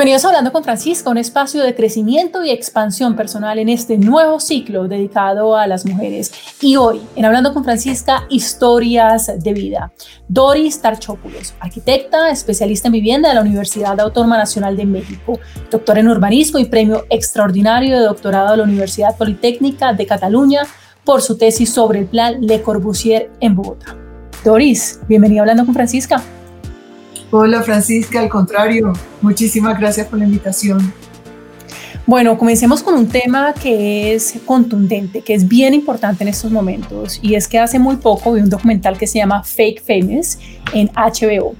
[0.00, 4.40] Bienvenidos a Hablando con Francisca, un espacio de crecimiento y expansión personal en este nuevo
[4.40, 6.32] ciclo dedicado a las mujeres.
[6.62, 9.92] Y hoy, en Hablando con Francisca, historias de vida.
[10.26, 15.38] Doris Tarchópulos, arquitecta, especialista en vivienda de la Universidad Autónoma Nacional de México,
[15.70, 20.62] doctora en urbanismo y premio extraordinario de doctorado de la Universidad Politécnica de Cataluña
[21.04, 23.98] por su tesis sobre el plan Le Corbusier en Bogotá.
[24.46, 26.22] Doris, bienvenida a Hablando con Francisca.
[27.32, 30.92] Hola Francisca, al contrario, muchísimas gracias por la invitación.
[32.04, 37.20] Bueno, comencemos con un tema que es contundente, que es bien importante en estos momentos,
[37.22, 40.38] y es que hace muy poco vi un documental que se llama Fake Famous
[40.72, 41.54] en HBO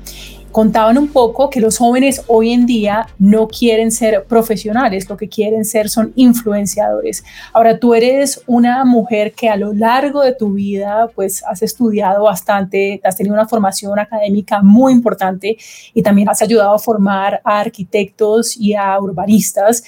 [0.53, 5.29] contaban un poco que los jóvenes hoy en día no quieren ser profesionales, lo que
[5.29, 7.25] quieren ser son influenciadores.
[7.53, 12.25] Ahora tú eres una mujer que a lo largo de tu vida pues has estudiado
[12.25, 15.57] bastante, has tenido una formación académica muy importante
[15.95, 19.85] y también has ayudado a formar a arquitectos y a urbanistas.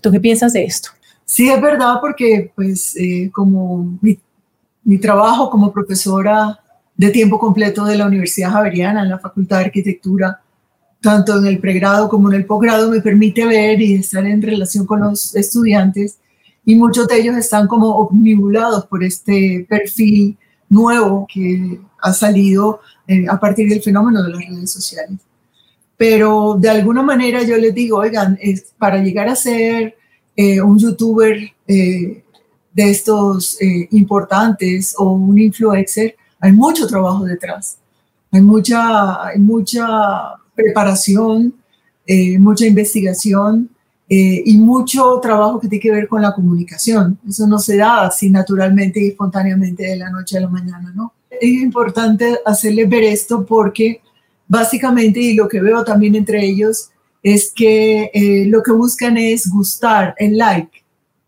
[0.00, 0.90] ¿Tú qué piensas de esto?
[1.24, 4.18] Sí, es verdad porque pues eh, como mi,
[4.84, 6.60] mi trabajo como profesora
[6.96, 10.40] de tiempo completo de la Universidad Javeriana en la Facultad de Arquitectura,
[11.00, 14.86] tanto en el pregrado como en el posgrado, me permite ver y estar en relación
[14.86, 16.18] con los estudiantes
[16.64, 20.36] y muchos de ellos están como omnibulados por este perfil
[20.68, 25.20] nuevo que ha salido eh, a partir del fenómeno de las redes sociales.
[25.96, 29.96] Pero de alguna manera yo les digo, oigan, es para llegar a ser
[30.34, 32.24] eh, un youtuber eh,
[32.72, 33.56] de estos
[33.92, 37.78] importantes o un influencer, hay mucho trabajo detrás,
[38.30, 41.54] hay mucha, hay mucha preparación,
[42.06, 43.68] eh, mucha investigación
[44.08, 47.18] eh, y mucho trabajo que tiene que ver con la comunicación.
[47.28, 51.12] Eso no se da así naturalmente y espontáneamente de la noche a la mañana, ¿no?
[51.30, 54.00] Es importante hacerles ver esto porque
[54.46, 56.90] básicamente, y lo que veo también entre ellos,
[57.22, 60.84] es que eh, lo que buscan es gustar, el like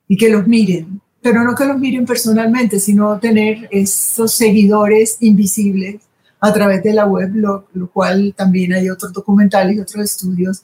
[0.06, 6.00] y que los miren pero no que los miren personalmente, sino tener esos seguidores invisibles
[6.40, 10.62] a través de la web, lo, cual también hay otros documentales y otros estudios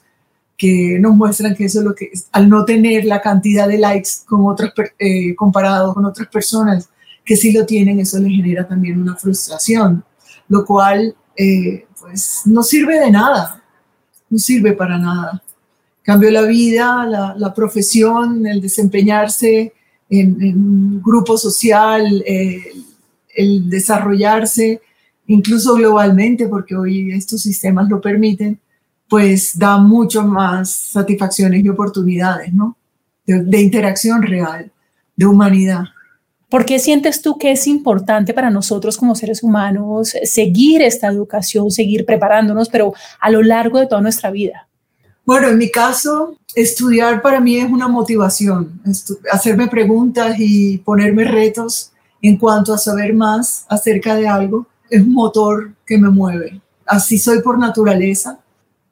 [0.57, 4.09] que nos muestran que eso es lo que al no tener la cantidad de likes
[4.25, 6.89] con otras, eh, comparado con otras personas
[7.23, 10.03] que sí lo tienen, eso le genera también una frustración,
[10.47, 13.61] lo cual eh, pues no sirve de nada,
[14.31, 15.43] no sirve para nada.
[16.01, 19.71] Cambio la vida, la, la profesión, el desempeñarse
[20.09, 22.61] en, un grupo social, eh,
[23.35, 24.81] el desarrollarse
[25.27, 28.59] incluso globalmente, porque hoy estos sistemas lo permiten,
[29.09, 32.77] pues da mucho más satisfacciones y oportunidades, ¿no?
[33.25, 34.71] De, interacción real,
[35.15, 35.85] de humanidad.
[36.47, 41.71] ¿Por qué sientes tú que es importante para nosotros como seres humanos seguir esta educación,
[41.71, 44.67] seguir preparándonos, pero a lo largo de toda nuestra vida?
[45.25, 48.79] Bueno, en mi caso, estudiar para mí es una motivación,
[49.31, 51.91] hacerme preguntas y ponerme retos
[52.21, 56.61] en cuanto a saber más acerca de algo es un motor que me mueve.
[56.85, 58.39] Así soy por naturaleza.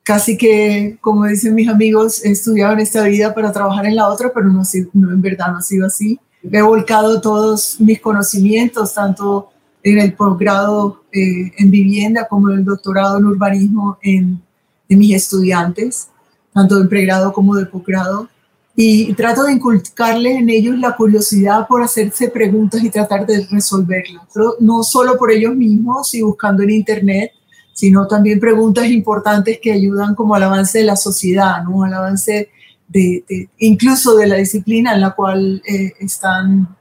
[0.01, 4.09] Casi que, como dicen mis amigos, he estudiado en esta vida para trabajar en la
[4.09, 4.63] otra, pero no,
[4.93, 6.19] no en verdad no ha sido así.
[6.51, 9.51] He volcado todos mis conocimientos, tanto
[9.83, 14.41] en el posgrado eh, en vivienda como en el doctorado en urbanismo en,
[14.89, 16.09] en mis estudiantes
[16.53, 18.29] tanto de pregrado como de posgrado,
[18.75, 24.23] y trato de inculcarles en ellos la curiosidad por hacerse preguntas y tratar de resolverlas,
[24.59, 27.31] no solo por ellos mismos y buscando en Internet,
[27.73, 31.83] sino también preguntas importantes que ayudan como al avance de la sociedad, ¿no?
[31.83, 32.49] al avance
[32.87, 36.75] de, incluso de la disciplina en la cual eh, están,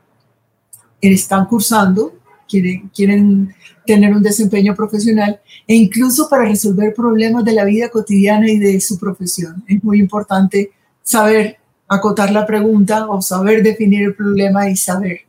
[1.00, 2.14] están cursando,
[2.52, 3.54] quieren, quieren
[3.86, 8.80] tener un desempeño profesional e incluso para resolver problemas de la vida cotidiana y de
[8.80, 9.64] su profesión.
[9.66, 10.70] Es muy importante
[11.02, 11.56] saber
[11.88, 15.20] acotar la pregunta o saber definir el problema y saber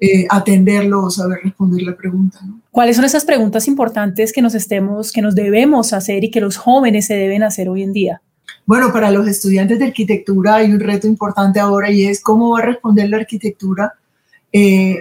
[0.00, 2.38] eh, atenderlo o saber responder la pregunta.
[2.70, 6.56] ¿Cuáles son esas preguntas importantes que nos estemos, que nos debemos hacer y que los
[6.56, 8.22] jóvenes se deben hacer hoy en día?
[8.64, 12.60] Bueno, para los estudiantes de arquitectura hay un reto importante ahora y es cómo va
[12.60, 13.94] a responder la arquitectura
[14.52, 15.00] eh,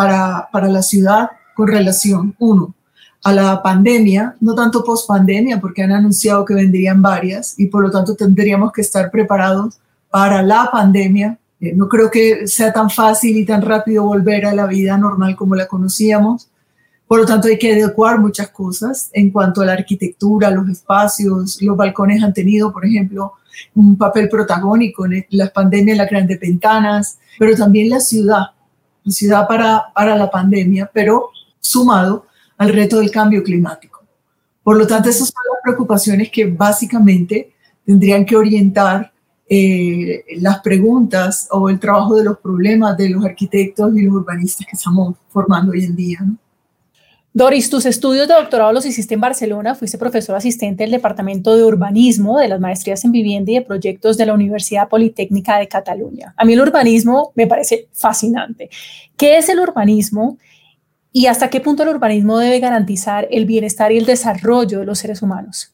[0.00, 2.74] para, para la ciudad con relación, uno,
[3.22, 7.82] a la pandemia, no tanto post pandemia, porque han anunciado que vendrían varias y por
[7.82, 11.38] lo tanto tendríamos que estar preparados para la pandemia.
[11.60, 15.36] Eh, no creo que sea tan fácil y tan rápido volver a la vida normal
[15.36, 16.48] como la conocíamos.
[17.06, 21.60] Por lo tanto, hay que adecuar muchas cosas en cuanto a la arquitectura, los espacios.
[21.60, 23.34] Los balcones han tenido, por ejemplo,
[23.74, 28.46] un papel protagónico en las pandemias, las grandes ventanas, pero también la ciudad,
[29.04, 32.26] la ciudad para, para la pandemia, pero sumado
[32.56, 34.02] al reto del cambio climático.
[34.62, 37.52] Por lo tanto, esas son las preocupaciones que básicamente
[37.84, 39.12] tendrían que orientar
[39.48, 44.66] eh, las preguntas o el trabajo de los problemas de los arquitectos y los urbanistas
[44.66, 46.20] que estamos formando hoy en día.
[47.32, 51.62] Doris, tus estudios de doctorado los hiciste en Barcelona, fuiste profesor asistente del Departamento de
[51.62, 56.34] Urbanismo de las Maestrías en Vivienda y de Proyectos de la Universidad Politécnica de Cataluña.
[56.36, 58.68] A mí el urbanismo me parece fascinante.
[59.16, 60.38] ¿Qué es el urbanismo
[61.12, 64.98] y hasta qué punto el urbanismo debe garantizar el bienestar y el desarrollo de los
[64.98, 65.72] seres humanos?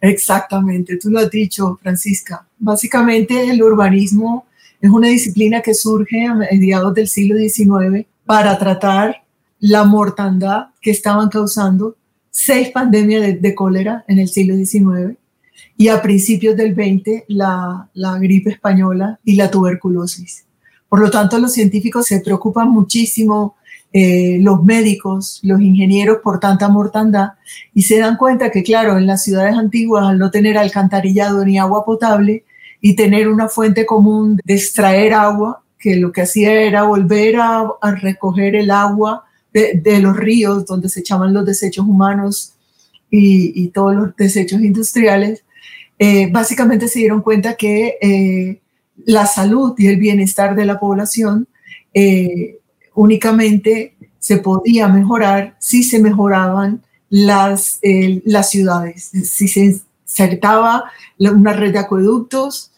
[0.00, 2.46] Exactamente, tú lo has dicho, Francisca.
[2.58, 4.46] Básicamente el urbanismo
[4.80, 9.23] es una disciplina que surge a mediados del siglo XIX para tratar
[9.66, 11.96] la mortandad que estaban causando
[12.30, 15.16] seis pandemias de, cólera en el siglo XIX
[15.78, 20.44] y a principios del XX la, la gripe española y la tuberculosis.
[20.86, 23.56] Por lo tanto, los científicos se preocupan muchísimo,
[23.90, 27.30] eh, los médicos, los ingenieros por tanta mortandad
[27.72, 31.58] y se dan cuenta que, claro, en las ciudades antiguas, al no tener alcantarillado ni
[31.58, 32.44] agua potable
[32.82, 37.66] y tener una fuente común de extraer agua, que lo que hacía era volver a
[38.02, 42.54] recoger el agua de, los ríos donde se echaban los desechos humanos
[43.08, 45.44] y, todos los desechos industriales,
[46.00, 48.60] eh, básicamente se dieron cuenta que eh,
[49.04, 51.46] la salud y el bienestar de la población
[51.92, 52.58] eh,
[52.94, 57.78] únicamente se podía mejorar si se mejoraban las,
[58.24, 62.72] las ciudades, si se insertaba una red de acueductos,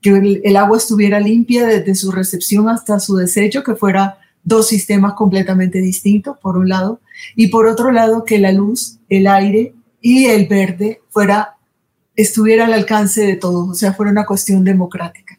[0.00, 4.68] que el, el, agua estuviera limpia desde su recepción hasta su desecho, que fuera dos
[4.68, 7.00] sistemas completamente distintos, por un lado,
[7.36, 11.56] y por otro lado que la luz, el aire y el verde fuera,
[12.16, 15.38] estuviera al alcance de todos, o sea, fuera una cuestión democrática.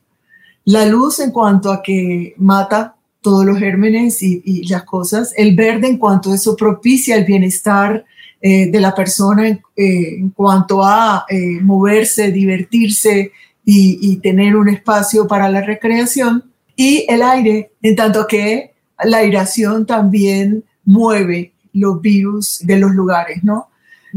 [0.65, 5.88] La luz en cuanto a que mata todos los gérmenes y, las cosas, el verde
[5.88, 8.05] en cuanto a eso propicia el bienestar
[8.41, 13.31] eh, de la persona en, eh, cuanto a eh, moverse, divertirse
[13.65, 16.44] y, y tener un espacio para la recreación,
[16.75, 18.72] y el aire en tanto que
[19.03, 23.69] la aireación también mueve los virus de los lugares, ¿no?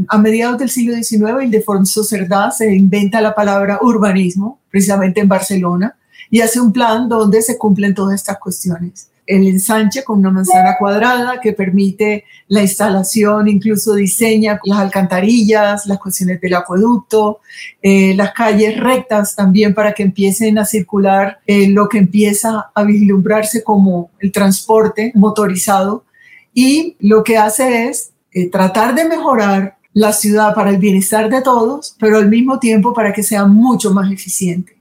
[0.07, 5.97] A mediados del siglo XIX, Ildefonso Cerdá se inventa la palabra urbanismo, precisamente en Barcelona,
[6.29, 10.77] y hace un plan donde se cumplen todas estas cuestiones el ensanche con una manzana
[10.79, 17.41] cuadrada que permite la instalación, incluso diseña las alcantarillas, las cuestiones del acueducto,
[17.81, 22.83] eh, las calles rectas también para que empiecen a circular eh, lo que empieza a
[22.83, 26.05] vislumbrarse como el transporte motorizado.
[26.53, 31.41] Y lo que hace es eh, tratar de mejorar la ciudad para el bienestar de
[31.41, 34.77] todos, pero al mismo tiempo para que sea mucho más eficiente,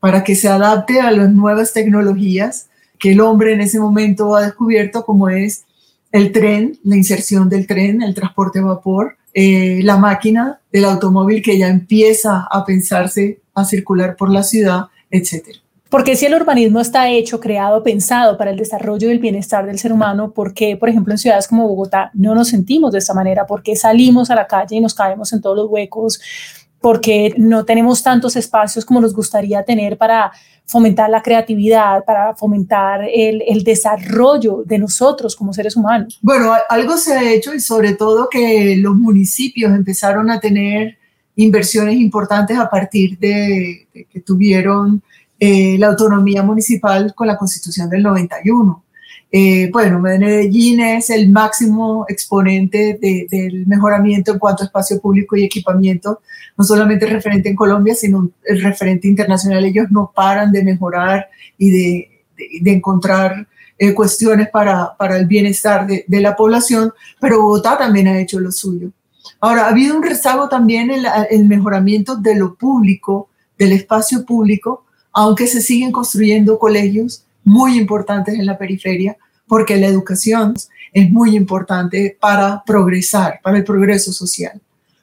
[0.00, 2.68] para que se adapte a las nuevas tecnologías
[3.04, 5.66] que el hombre en ese momento ha descubierto, como es
[6.10, 11.42] el tren, la inserción del tren, el transporte a vapor, eh, la máquina del automóvil
[11.42, 15.58] que ya empieza a pensarse a circular por la ciudad, etcétera.
[15.90, 19.78] Porque si el urbanismo está hecho, creado, pensado para el desarrollo y el bienestar del
[19.78, 23.12] ser humano, ¿por qué, por ejemplo, en ciudades como Bogotá no nos sentimos de esta
[23.12, 23.44] manera?
[23.46, 26.18] ¿Por qué salimos a la calle y nos caemos en todos los huecos?
[26.84, 30.30] Porque no tenemos tantos espacios como nos gustaría tener para
[30.66, 36.18] fomentar la creatividad, para fomentar el, desarrollo de nosotros como seres humanos.
[36.20, 40.98] Bueno, algo se ha hecho y sobre todo que los municipios empezaron a tener
[41.36, 45.02] inversiones importantes a partir de, que tuvieron
[45.40, 48.83] eh, la autonomía municipal con la constitución del 91.
[49.36, 55.42] Eh, bueno, Medellín es el máximo exponente del mejoramiento en cuanto a espacio público y
[55.42, 56.20] equipamiento,
[56.56, 59.64] no solamente referente en Colombia, sino el referente internacional.
[59.64, 61.70] Ellos no paran de mejorar y
[62.36, 68.38] de, encontrar eh, cuestiones para, el bienestar de, la población, pero Bogotá también ha hecho
[68.38, 68.92] lo suyo.
[69.40, 74.84] Ahora, ha habido un rezago también en el mejoramiento de lo público, del espacio público,
[75.12, 80.54] aunque se siguen construyendo colegios muy importantes en la periferia, porque la educación
[80.92, 84.60] es muy importante para progresar, para el progreso social.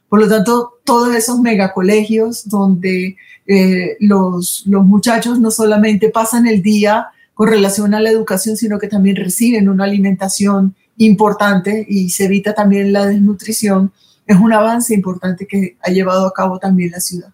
[0.10, 3.18] Por lo tanto, todos esos megacolegios donde
[3.48, 8.78] eh, los, los muchachos no solamente pasan el día con relación a la educación, sino
[8.78, 13.92] que también reciben una alimentación importante y se evita también la desnutrición,
[14.28, 17.30] es un avance importante que ha llevado a cabo también la ciudad.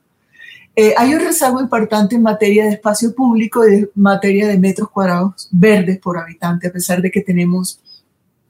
[0.80, 4.92] Eh, hay un rezago importante en materia de espacio público y en materia de metros
[4.92, 7.80] cuadrados verdes por habitante, a pesar de que tenemos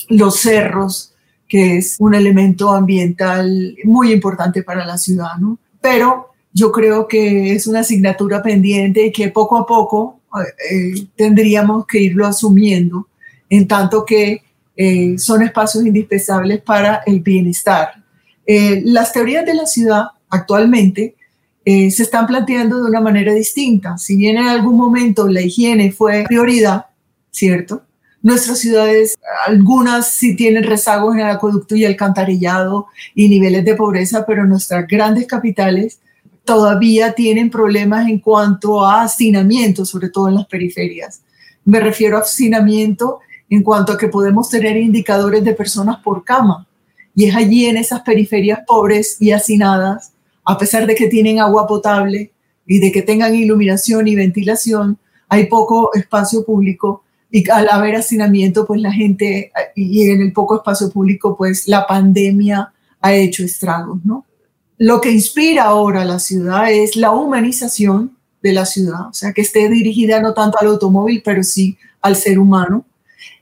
[0.10, 1.14] los cerros,
[1.48, 5.58] que es un elemento ambiental muy importante para la ciudad, ¿no?
[5.80, 10.20] Pero yo creo que es una asignatura pendiente y que poco a poco
[10.70, 13.08] eh, tendríamos que irlo asumiendo,
[13.50, 14.44] en tanto que
[14.76, 18.04] eh, son espacios indispensables para el bienestar.
[18.46, 21.16] las teorías de la ciudad actualmente
[21.70, 23.98] eh, se están planteando de una manera distinta.
[23.98, 26.86] Si bien en algún momento la higiene fue prioridad,
[27.30, 27.84] ¿cierto?
[28.22, 34.26] Nuestras ciudades, algunas sí tienen rezagos en el acueducto y alcantarillado y niveles de pobreza,
[34.26, 36.00] pero nuestras grandes capitales
[36.46, 41.20] todavía tienen problemas en cuanto a hacinamiento, sobre todo en las periferias.
[41.66, 43.20] Me refiero a hacinamiento
[43.50, 46.66] en cuanto a que podemos tener indicadores de personas por cama.
[47.14, 50.14] Y es allí en esas periferias pobres y hacinadas,
[50.48, 52.32] a pesar de que tienen agua potable
[52.66, 58.66] y de que tengan iluminación y ventilación, hay poco espacio público y al haber hacinamiento,
[58.66, 64.00] pues la gente, y en el poco espacio público, pues la pandemia ha hecho estragos,
[64.06, 64.26] ¿no?
[64.78, 69.42] Lo que inspira ahora la ciudad es la humanización de la ciudad, o sea, que
[69.42, 72.86] esté dirigida no tanto al automóvil, pero sí al ser humano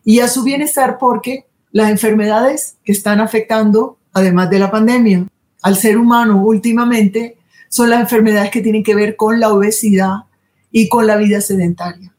[0.03, 5.27] y a su bienestar porque las enfermedades que están afectando, además de la pandemia,
[5.65, 10.25] al ser humano últimamente, son las enfermedades que tienen que ver con la obesidad
[10.71, 12.13] y con la vida sedentaria.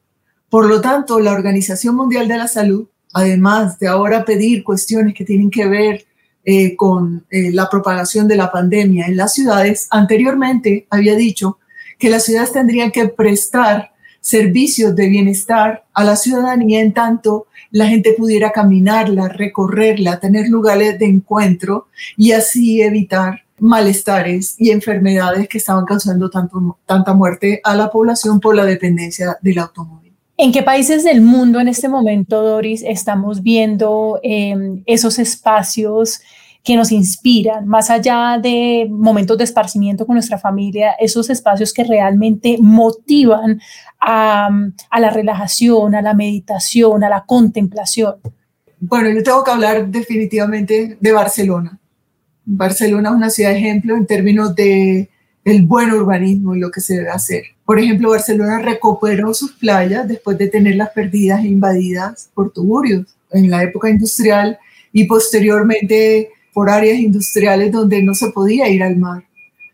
[0.50, 5.24] Por lo tanto, la Organización Mundial de la Salud, además de ahora pedir cuestiones que
[5.24, 6.06] tienen que ver
[6.44, 11.60] eh, con eh, la propagación de la pandemia en las ciudades, anteriormente había dicho
[12.00, 13.92] que las ciudades tendrían que prestar
[14.26, 20.98] servicios de bienestar a la ciudadanía en tanto la gente pudiera caminarla, recorrerla, tener lugares
[20.98, 27.76] de encuentro y así evitar malestares y enfermedades que estaban causando tanto, tanta muerte a
[27.76, 30.12] la población por la dependencia del automóvil.
[30.36, 36.20] ¿En qué países del mundo en este momento, Doris, estamos viendo em, esos espacios
[36.66, 41.84] que nos inspiran, más allá de momentos de esparcimiento con nuestra familia, esos espacios que
[41.84, 43.60] realmente motivan
[44.00, 44.50] a,
[44.98, 48.16] la relajación, a la meditación, a la contemplación?
[48.80, 51.78] Bueno, yo tengo que hablar definitivamente de Barcelona.
[52.44, 55.08] Barcelona es una ciudad ejemplo en términos de
[55.44, 57.44] el buen urbanismo y lo que se debe hacer.
[57.64, 63.50] Por ejemplo, Barcelona recuperó sus playas después de tenerlas perdidas e invadidas por tuburios en
[63.50, 64.58] la época industrial
[64.92, 69.24] y posteriormente por áreas industriales donde no se podía ir al mar.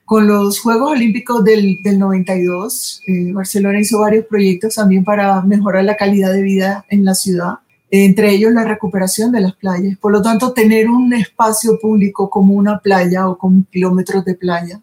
[0.05, 5.85] Con los Juegos Olímpicos del, del 92, eh, Barcelona hizo varios proyectos también para mejorar
[5.85, 9.97] la calidad de vida en la ciudad, entre ellos la recuperación de las playas.
[9.97, 14.81] Por lo tanto, tener un espacio público como una playa o como kilómetros de playa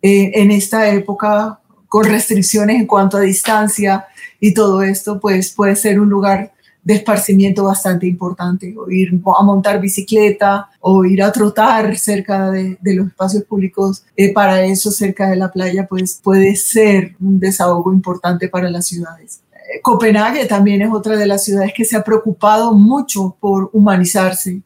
[0.00, 4.06] eh, en esta época con restricciones en cuanto a distancia
[4.40, 9.42] y todo esto, pues puede ser un lugar de esparcimiento bastante importante, o ir a
[9.42, 14.04] montar bicicleta o ir a trotar cerca de, los espacios públicos.
[14.16, 18.86] Eh, para eso, cerca de la playa, pues puede ser un desahogo importante para las
[18.86, 19.42] ciudades.
[19.52, 24.62] Eh, Copenhague también es otra de las ciudades que se ha preocupado mucho por humanizarse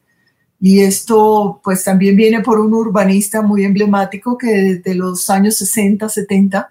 [0.61, 6.09] y esto pues también viene por un urbanista muy emblemático que desde los años 60,
[6.09, 6.71] 70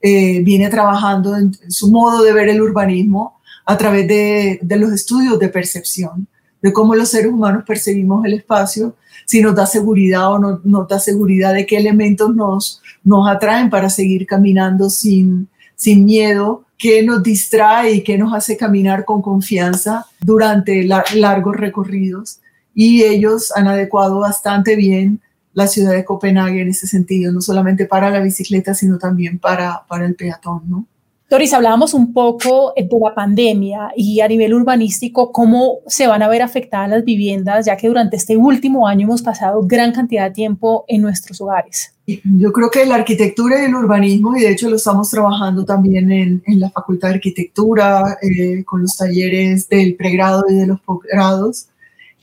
[0.00, 4.92] eh, viene trabajando en, su modo de ver el urbanismo a través de, de, los
[4.92, 6.26] estudios de percepción,
[6.60, 10.88] de cómo los seres humanos percibimos el espacio, si nos da seguridad o no nos
[10.88, 17.02] da seguridad, de qué elementos nos, nos atraen para seguir caminando sin, sin miedo, qué
[17.02, 22.40] nos distrae y qué nos hace caminar con confianza durante largos recorridos
[22.74, 25.20] y ellos han adecuado bastante bien
[25.54, 29.84] la ciudad de Copenhague en ese sentido, no solamente para la bicicleta, sino también para,
[29.86, 30.86] para el peatón, ¿no?
[31.32, 36.28] Doris, hablábamos un poco de la pandemia y a nivel urbanístico, cómo se van a
[36.28, 40.32] ver afectadas las viviendas, ya que durante este último año hemos pasado gran cantidad de
[40.32, 41.94] tiempo en nuestros hogares.
[42.06, 46.12] Yo creo que la arquitectura y el urbanismo, y de hecho lo estamos trabajando también
[46.12, 51.68] en, la Facultad de Arquitectura, eh, con los talleres del pregrado y de los posgrados,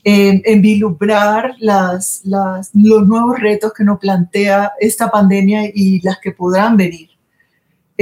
[0.04, 2.22] en vislumbrar los
[2.72, 7.09] nuevos retos que nos plantea esta pandemia y las que podrán venir.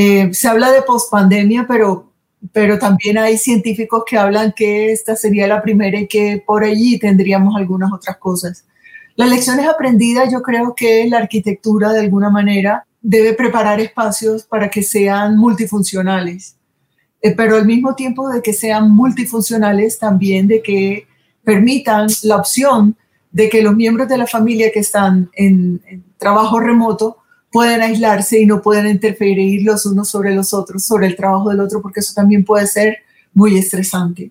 [0.00, 2.12] Eh, se habla de pospandemia, pero,
[2.52, 7.00] pero también hay científicos que hablan que esta sería la primera y que por allí
[7.00, 8.64] tendríamos algunas otras cosas.
[9.16, 14.70] Las lecciones aprendidas, yo creo que la arquitectura de alguna manera debe preparar espacios para
[14.70, 16.54] que sean multifuncionales,
[17.20, 21.08] eh, pero al mismo tiempo de que sean multifuncionales, también de que
[21.42, 22.96] permitan la opción
[23.32, 25.82] de que los miembros de la familia que están en,
[26.18, 27.16] trabajo remoto
[27.50, 31.60] puedan aislarse y no puedan interferir los unos sobre los otros, sobre el trabajo del
[31.60, 32.98] otro, porque eso también puede ser
[33.32, 34.30] muy estresante.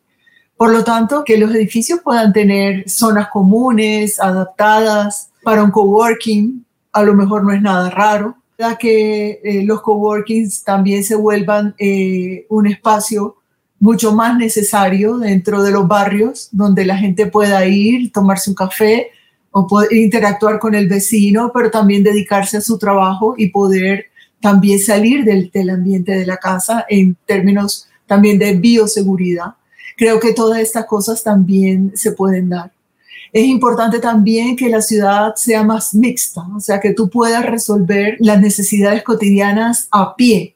[0.56, 7.04] Por lo tanto, que los edificios puedan tener zonas comunes, adaptadas para un coworking, a
[7.04, 8.36] lo mejor no es nada raro,
[8.80, 13.36] que eh, los coworkings también se vuelvan eh, un espacio
[13.80, 19.12] mucho más necesario dentro de los barrios donde la gente pueda ir, tomarse un café
[19.58, 24.08] o interactuar con el vecino, pero también dedicarse a su trabajo y poder
[24.40, 29.56] también salir del, del ambiente de la casa en términos también de bioseguridad.
[29.98, 32.72] Creo que todas estas cosas también se pueden dar.
[33.34, 38.16] Es importante también que la ciudad sea más mixta, o sea, que tú puedas resolver
[38.20, 40.56] las necesidades cotidianas a pie,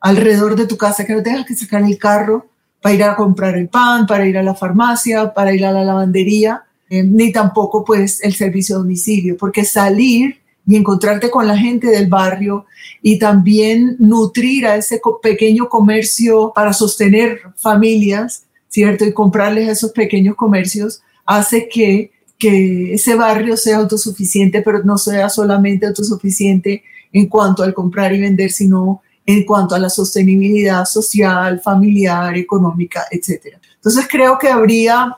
[0.00, 2.46] alrededor de tu casa, que no tengas que sacar el carro
[2.82, 5.84] para ir a comprar el pan, para ir a la farmacia, para ir a la
[5.84, 11.56] lavandería, eh, ni tampoco pues el servicio a domicilio, porque salir y encontrarte con la
[11.56, 12.66] gente del barrio
[13.02, 19.06] y también nutrir a ese pequeño comercio para sostener familias, ¿cierto?
[19.06, 24.98] Y comprarles a esos pequeños comercios hace que, que ese barrio sea autosuficiente, pero no
[24.98, 30.84] sea solamente autosuficiente en cuanto al comprar y vender, sino en cuanto a la sostenibilidad
[30.84, 33.56] social, familiar, económica, etc.
[33.74, 35.16] Entonces creo que habría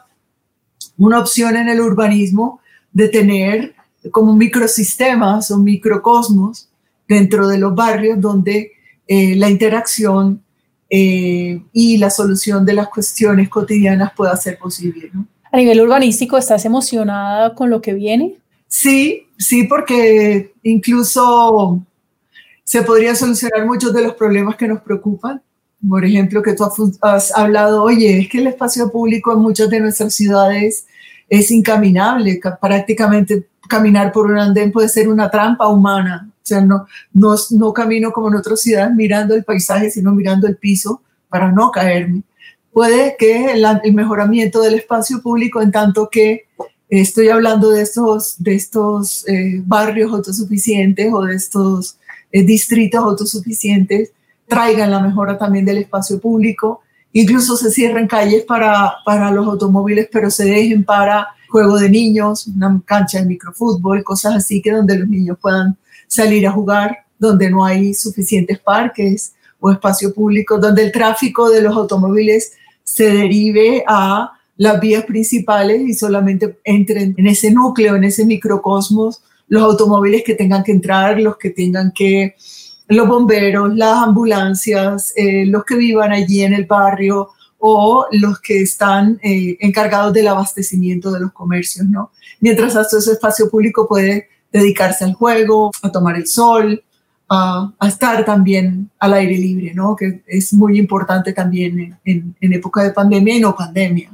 [1.01, 2.61] una opción en el urbanismo
[2.93, 3.75] de tener
[4.11, 6.69] como microsistemas o microcosmos
[7.09, 8.73] dentro de los barrios donde
[9.07, 10.43] eh, la interacción
[10.89, 15.11] eh, y la solución de las cuestiones cotidianas pueda ser posible.
[15.13, 15.27] ¿no?
[15.51, 18.37] A nivel urbanístico, ¿estás emocionada con lo que viene?
[18.69, 21.83] Sí, sí, porque incluso
[22.63, 25.43] se podría solucionar muchos de los problemas que nos preocupan.
[25.89, 26.65] Por ejemplo, que tú
[27.01, 30.87] has hablado, oye, es que el espacio público en muchas de nuestras ciudades
[31.31, 36.29] es incaminable, prácticamente caminar por un andén puede ser una trampa humana.
[36.31, 40.47] O sea, no, no, no camino como en otras ciudades mirando el paisaje, sino mirando
[40.47, 42.25] el piso para no caerme
[42.73, 46.47] puede que el, mejoramiento del espacio público, en tanto que
[46.89, 51.99] estoy hablando de estos, de estos eh, barrios autosuficientes o de estos
[52.33, 54.13] eh, distritos autosuficientes,
[54.47, 56.83] traigan la mejora también del espacio público.
[57.13, 62.47] Incluso se cierren calles para, para los automóviles, pero se dejen para juego de niños,
[62.47, 67.51] una cancha de microfútbol, cosas así que donde los niños puedan salir a jugar, donde
[67.51, 73.85] no hay suficientes parques o espacio público, donde el tráfico de los automóviles se derive
[73.87, 80.23] a las vías principales y solamente entren en ese núcleo, en ese microcosmos, los automóviles
[80.25, 82.37] que tengan que entrar, los que tengan que,
[82.91, 88.63] los bomberos, las ambulancias, eh, los que vivan allí en el barrio o los que
[88.63, 92.11] están eh, encargados del abastecimiento de los comercios, ¿no?
[92.41, 96.83] Mientras todo ese espacio público puede dedicarse al juego, a tomar el sol,
[97.29, 99.95] a, estar también al aire libre, ¿no?
[99.95, 104.11] Que es muy importante también en, en, época de pandemia y no pandemia.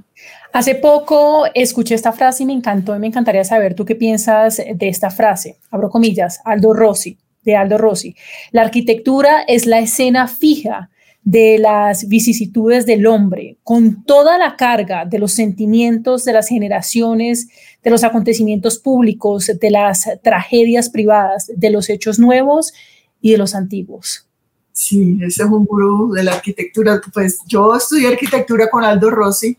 [0.53, 4.57] Hace poco escuché esta frase y me encantó y me encantaría saber tú qué piensas
[4.57, 5.57] de esta frase.
[5.71, 8.15] Abro comillas, Aldo Rossi, de Aldo Rossi.
[8.51, 10.91] La arquitectura es la escena fija
[11.23, 17.49] de las vicisitudes del hombre, con toda la carga de los sentimientos de las generaciones,
[17.83, 22.73] de los acontecimientos públicos, de las tragedias privadas, de los hechos nuevos
[23.21, 24.27] y de los antiguos.
[24.71, 27.01] Sí, ese es un gurú de la arquitectura.
[27.13, 29.57] Pues yo estudié arquitectura con Aldo Rossi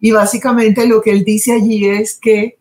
[0.00, 2.56] y básicamente lo que él dice allí es que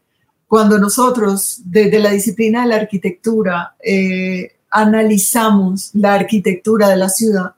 [0.48, 7.54] cuando nosotros desde la disciplina de la arquitectura eh, analizamos la arquitectura de la ciudad,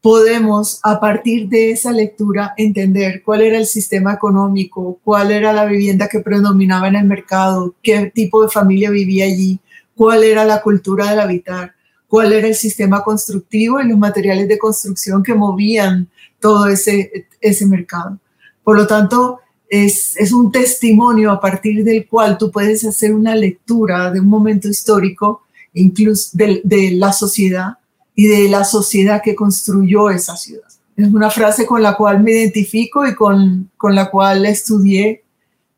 [0.00, 5.64] podemos a partir de esa lectura entender cuál era el sistema económico, cuál era la
[5.64, 9.58] vivienda que predominaba en el mercado, qué tipo de familia vivía allí,
[9.94, 11.76] cuál era la cultura del habitar
[12.08, 16.08] cuál era el sistema constructivo y los materiales de construcción que movían
[16.40, 18.18] todo ese, ese mercado.
[18.62, 23.34] Por lo tanto, es, es, un testimonio a partir del cual tú puedes hacer una
[23.34, 25.42] lectura de un momento histórico,
[25.76, 27.74] incluso de, la sociedad
[28.14, 30.66] y de la sociedad que construyó esa ciudad.
[30.96, 35.22] Es una frase con la cual me identifico y con, con la cual estudié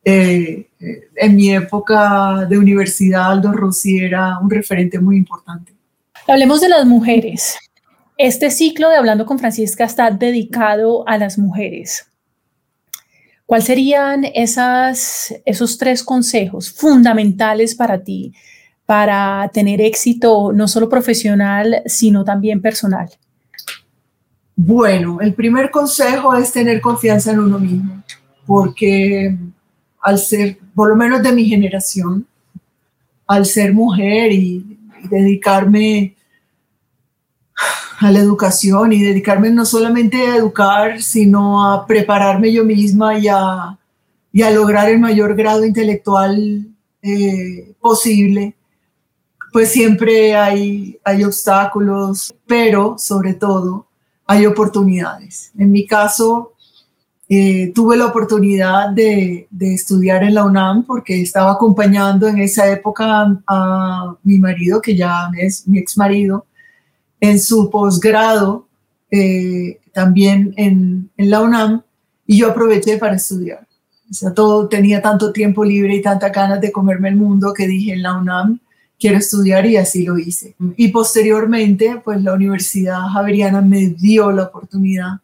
[0.05, 3.33] eh, eh, en mi época de universidad.
[3.33, 5.73] Aldo Rossi era un referente muy importante.
[6.29, 7.57] Hablemos de las mujeres.
[8.17, 12.07] Este ciclo de Hablando con Francisca está dedicado a las mujeres.
[13.47, 18.35] ¿Cuáles serían esos tres consejos fundamentales para ti
[18.89, 23.11] para tener éxito no solo profesional, sino también personal?
[24.57, 28.03] Bueno, el primer consejo es tener confianza en uno mismo,
[28.47, 29.37] porque
[30.01, 32.27] al ser, por lo menos de mi generación,
[33.27, 34.79] al ser mujer y,
[35.11, 36.17] dedicarme
[38.01, 43.29] a la educación y dedicarme no solamente a educar, sino a prepararme yo misma y
[43.29, 43.79] a,
[44.33, 46.67] y a lograr el mayor grado intelectual
[47.03, 48.55] eh, posible,
[49.53, 53.87] pues siempre hay, hay obstáculos, pero sobre todo
[54.27, 55.53] hay oportunidades.
[55.57, 56.53] En mi caso,
[57.31, 62.71] eh, tuve la oportunidad de, de, estudiar en la UNAM porque estaba acompañando en esa
[62.71, 66.47] época a, mi marido, que ya es mi ex marido,
[67.21, 68.67] en su posgrado
[69.11, 71.83] eh, también en, la UNAM
[72.27, 73.67] y yo aproveché para estudiar.
[74.11, 77.67] O sea, todo tenía tanto tiempo libre y tanta ganas de comerme el mundo que
[77.67, 78.59] dije en la UNAM
[78.99, 80.55] quiero estudiar y así lo hice.
[80.77, 85.21] Y posteriormente, pues la Universidad Javeriana me dio la oportunidad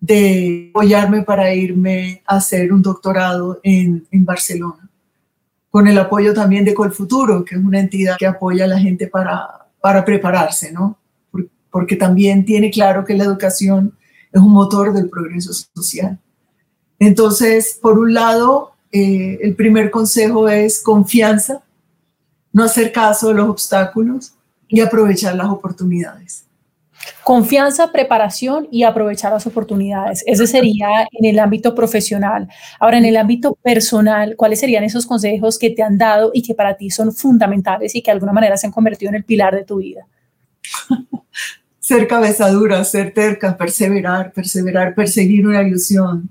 [0.00, 4.88] de apoyarme para irme a hacer un doctorado en, en Barcelona,
[5.70, 9.06] con el apoyo también de Colfuturo, que es una entidad que apoya a la gente
[9.06, 10.98] para, para prepararse, ¿no?
[11.70, 13.94] Porque también tiene claro que la educación
[14.32, 16.18] es un motor del progreso social.
[16.98, 21.62] Entonces, por un lado, eh, el primer consejo es confianza,
[22.52, 24.32] no hacer caso a los obstáculos
[24.68, 26.44] y aprovechar las oportunidades.
[27.24, 30.22] Confianza, preparación y aprovechar las oportunidades.
[30.26, 32.48] Ese sería en el ámbito profesional.
[32.78, 36.54] Ahora, en el ámbito personal, ¿cuáles serían esos consejos que te han dado y que
[36.54, 39.54] para ti son fundamentales y que de alguna manera se han convertido en el pilar
[39.54, 40.06] de tu vida?
[41.80, 46.28] ser cabezadura, ser terca, perseverar, perseverar, perseguir una ilusión,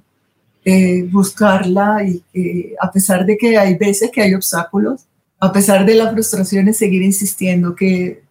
[0.64, 5.06] eh, buscarla y a pesar de que hay veces que hay obstáculos,
[5.42, 8.24] a pesar de las frustraciones, seguir insistiendo que,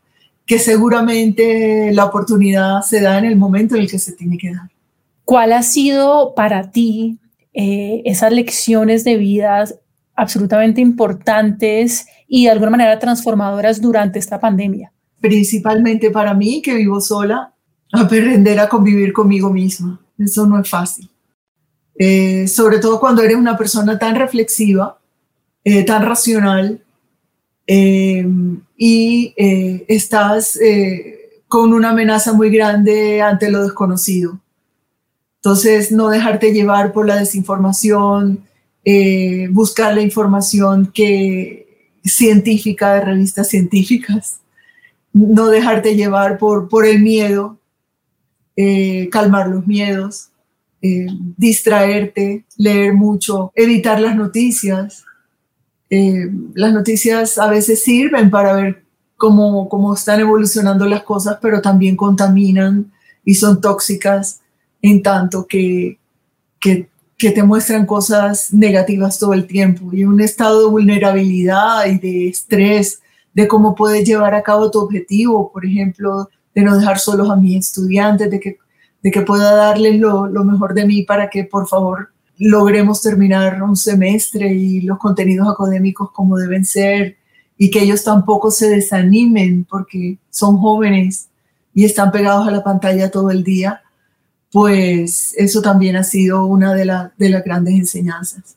[0.47, 4.53] que seguramente la oportunidad se da en el momento en el que se tiene que
[4.53, 4.71] dar.
[5.25, 7.19] ¿Cuál ha sido para ti
[7.53, 9.65] eh, esas lecciones de vida
[10.15, 14.93] absolutamente importantes y de alguna manera transformadoras durante esta pandemia?
[15.21, 17.53] Principalmente para mí, que vivo sola,
[17.93, 20.01] aprender a convivir conmigo misma.
[20.17, 21.11] Eso no es fácil.
[21.99, 25.01] Eh, sobre todo cuando eres una persona tan reflexiva,
[25.65, 26.85] eh, tan racional,
[27.73, 28.27] eh,
[28.77, 34.41] y eh, estás eh, con una amenaza muy grande ante lo desconocido.
[35.37, 38.45] Entonces, no dejarte llevar por la desinformación,
[39.51, 44.41] buscar la información que, científica de revistas científicas,
[45.13, 47.57] no dejarte llevar por, por el miedo,
[49.13, 50.31] calmar los miedos,
[50.81, 55.05] distraerte, leer mucho, evitar las noticias,
[55.91, 58.85] eh, las noticias a veces sirven para ver
[59.17, 62.93] cómo, cómo están evolucionando las cosas, pero también contaminan
[63.25, 64.41] y son tóxicas
[64.81, 65.99] en tanto que,
[66.61, 69.93] que, que te muestran cosas negativas todo el tiempo.
[69.93, 73.03] Y un estado de vulnerabilidad y de estrés
[73.35, 77.37] de cómo puedes llevar a cabo tu objetivo, por ejemplo, de no dejar solos a
[77.37, 78.59] mis estudiantes, de que,
[79.03, 83.63] de que pueda darles lo, lo mejor de mí para que por favor logremos terminar
[83.63, 87.19] un semestre y los contenidos académicos como deben ser
[87.59, 91.29] y que ellos tampoco se desanimen porque son jóvenes
[91.75, 93.83] y están pegados a la pantalla todo el día,
[94.51, 98.57] pues eso también ha sido una de, las grandes enseñanzas.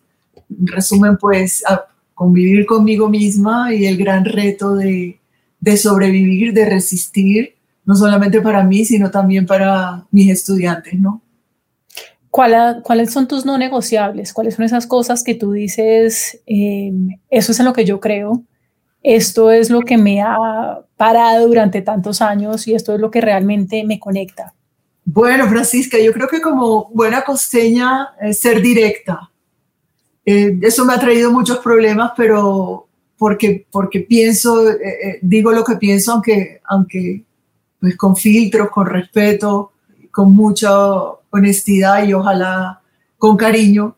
[0.49, 5.19] En resumen, pues a convivir conmigo misma y el gran reto de,
[5.59, 11.21] de sobrevivir, de resistir, no solamente para mí, sino también para mis estudiantes, ¿no?
[12.33, 14.33] ¿Cuáles son tus no negociables?
[14.33, 18.41] ¿Cuáles son esas cosas que tú dices, em, eso es en lo que yo creo,
[19.03, 23.21] esto es lo que me ha parado durante tantos años y esto es lo que
[23.21, 24.55] realmente me conecta?
[25.05, 29.29] Bueno, Francisca, yo creo que como buena costeña, es ser directa.
[30.25, 35.63] Eh, eso me ha traído muchos problemas, pero porque, porque pienso, eh, eh, digo lo
[35.63, 37.23] que pienso, aunque, aunque
[37.79, 39.73] pues con filtros, con respeto,
[40.09, 42.81] con mucho honestidad y ojalá
[43.17, 43.95] con cariño,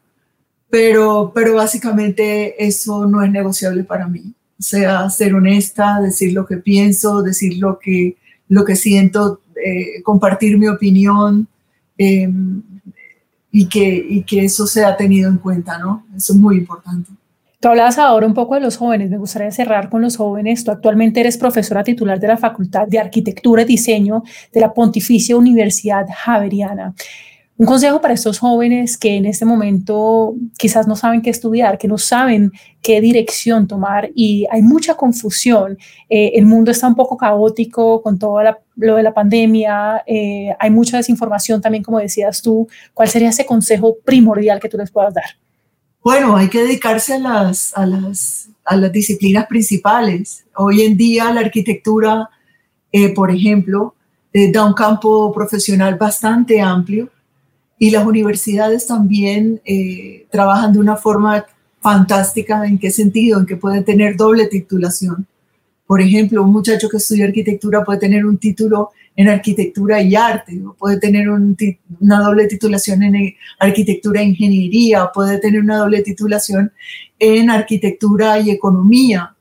[0.70, 4.34] pero, pero básicamente eso no es negociable para mí.
[4.58, 8.18] O sea, ser honesta, decir lo que pienso, decir lo que,
[8.48, 11.48] lo que siento, eh, compartir mi opinión
[11.98, 12.62] em,
[13.52, 16.06] y, que, y que eso sea tenido en cuenta, ¿no?
[16.16, 17.12] Eso es muy importante.
[17.66, 20.64] Tú hablabas ahora un poco de los jóvenes, me gustaría cerrar con los jóvenes.
[20.64, 24.22] Tú actualmente eres profesora titular de la Facultad de Arquitectura y Diseño
[24.54, 26.94] de la Pontificia Universidad Javeriana.
[27.58, 31.88] Un consejo para estos jóvenes que en este momento quizás no saben qué estudiar, que
[31.88, 32.52] no saben
[32.84, 35.76] qué dirección tomar y hay mucha confusión.
[36.08, 38.44] Eh, el mundo está un poco caótico con todo
[38.76, 42.68] lo de la pandemia, eh, hay mucha desinformación también, como decías tú.
[42.94, 45.45] ¿Cuál sería ese consejo primordial que tú les puedas dar?
[46.06, 50.46] Bueno, hay que dedicarse a las, a las, a las disciplinas principales.
[50.56, 52.30] Hoy en día la arquitectura,
[52.92, 53.96] eh, por ejemplo,
[54.32, 57.10] da un campo profesional bastante amplio
[57.80, 61.44] y las universidades también eh, trabajan de una forma
[61.82, 62.68] fantástica.
[62.68, 63.40] ¿En qué sentido?
[63.40, 65.26] En que pueden tener doble titulación.
[65.86, 70.60] Por ejemplo, un muchacho que estudia arquitectura puede tener un título en arquitectura y arte,
[70.78, 76.72] puede tener una doble titulación en arquitectura e ingeniería, puede tener una doble titulación
[77.20, 79.36] en arquitectura y economía.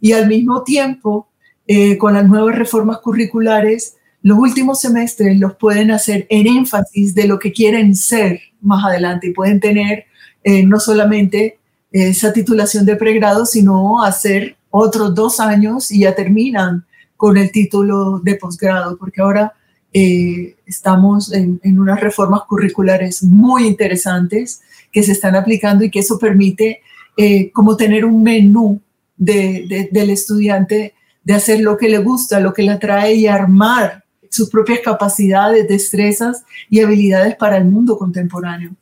[0.00, 1.28] Y al mismo tiempo
[1.66, 7.26] eh, con las nuevas reformas curriculares, los últimos semestres los pueden hacer en énfasis de
[7.26, 10.04] lo que quieren ser más adelante y pueden tener
[10.44, 11.58] eh, no solamente
[11.90, 16.84] esa titulación de pregrado, sino hacer otros dos años y ya terminan
[17.16, 19.54] con el título de posgrado, porque ahora
[19.92, 24.60] eh, estamos en, unas reformas curriculares muy interesantes
[24.92, 26.80] que se están aplicando y que eso permite
[27.16, 28.80] eh, como tener un menú
[29.16, 30.92] del estudiante
[31.24, 35.66] de hacer lo que le gusta, lo que le atrae y armar sus propias capacidades,
[35.66, 38.72] destrezas y habilidades para el mundo contemporáneo.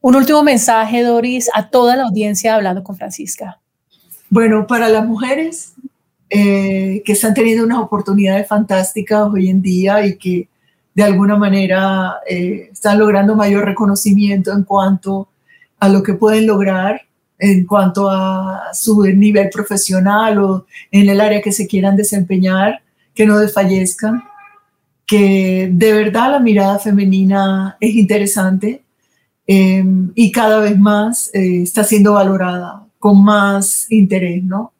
[0.00, 3.60] Un último mensaje, Doris, a toda la audiencia hablando con Francisca.
[4.28, 5.74] Bueno, para las mujeres
[6.28, 10.48] eh, que están teniendo unas oportunidades fantásticas hoy en día y que
[10.94, 15.28] de alguna manera eh, están logrando mayor reconocimiento en cuanto
[15.78, 17.02] a lo que pueden lograr,
[17.38, 22.82] en cuanto a su nivel profesional o en el área que se quieran desempeñar,
[23.14, 24.24] que no desfallezcan,
[25.06, 28.82] que de verdad la mirada femenina es interesante
[29.46, 29.84] eh,
[30.16, 34.72] y cada vez más está siendo valorada con más interés, ¿no?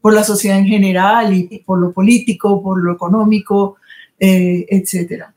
[0.00, 3.76] por la sociedad en general y por lo político, por lo económico,
[4.18, 5.34] eh, etcétera.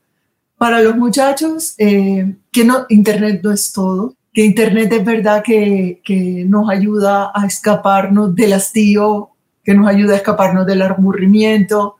[0.56, 6.00] Para los muchachos, eh, que no, Internet no es todo, que Internet es verdad que,
[6.04, 9.30] que nos ayuda a escaparnos del hastío,
[9.62, 11.96] que nos ayuda a escaparnos del aburrimiento,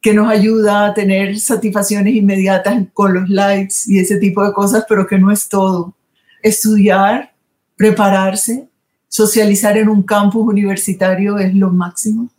[0.00, 4.86] que nos ayuda a tener satisfacciones inmediatas con los likes y ese tipo de cosas,
[4.88, 5.94] pero que no es todo.
[6.42, 7.34] Estudiar,
[7.76, 8.69] prepararse,
[9.10, 12.30] socializar en un campus universitario es lo máximo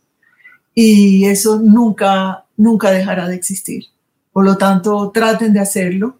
[0.74, 3.84] y eso nunca, nunca dejará de existir.
[4.32, 6.16] Por lo tanto, traten de hacerlo,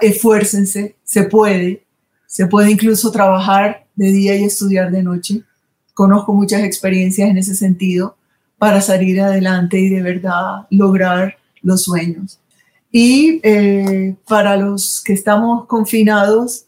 [0.00, 1.84] esfuércense, se puede,
[2.26, 5.42] se puede incluso trabajar de día y estudiar de noche.
[5.94, 8.16] Conozco muchas experiencias en ese sentido
[8.58, 12.38] para salir adelante y de verdad lograr los sueños.
[12.92, 16.66] Y eh, para los que estamos confinados,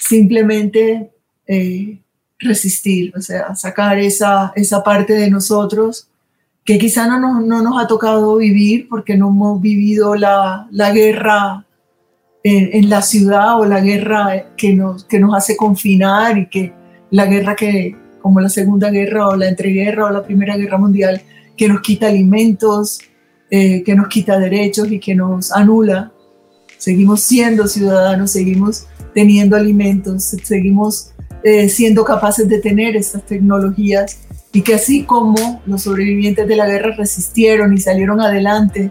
[0.00, 1.12] simplemente
[1.46, 1.98] eh,
[2.38, 6.08] resistir, o sea, sacar esa, esa parte de nosotros
[6.64, 10.92] que quizá no nos, no nos ha tocado vivir porque no hemos vivido la, la
[10.92, 11.64] guerra
[12.44, 16.72] en, la ciudad o la guerra que nos, que nos hace confinar y que
[17.10, 21.22] la guerra que, como la Segunda Guerra o la entreguerra o la Primera Guerra Mundial,
[21.56, 23.00] que nos quita alimentos,
[23.50, 26.12] eh, que nos quita derechos y que nos anula.
[26.76, 34.20] Seguimos siendo ciudadanos, seguimos teniendo alimentos, seguimos eh, siendo capaces de tener estas tecnologías
[34.52, 38.90] y que así como los sobrevivientes de la guerra resistieron y salieron adelante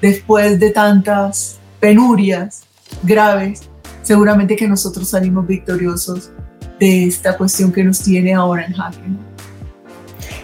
[0.00, 2.64] después de tantas penurias
[3.02, 3.62] graves,
[4.02, 6.30] seguramente que nosotros salimos victoriosos
[6.78, 8.98] de esta cuestión que nos tiene ahora en jaque.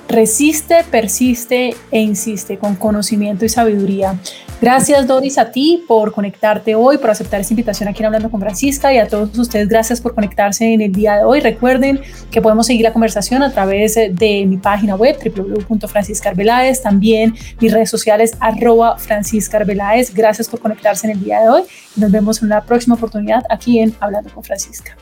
[0.08, 4.18] Resiste, persiste e insiste con conocimiento y sabiduría.
[4.60, 8.40] Gracias Doris a ti por conectarte hoy, por aceptar esta invitación aquí en Hablando con
[8.40, 11.38] Francisca y a todos ustedes gracias por conectarse en el día de hoy.
[11.38, 12.00] Recuerden
[12.32, 17.88] que podemos seguir la conversación a través de mi página web www.franciscarveláez, también mis redes
[17.88, 20.12] sociales arroba franciscarveláez.
[20.12, 21.62] Gracias por conectarse en el día de hoy.
[21.94, 24.96] Nos vemos en una próxima oportunidad aquí en Hablando con Francisca.